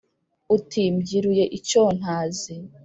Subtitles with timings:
[0.55, 2.53] Uti: mbyiruye icyontazi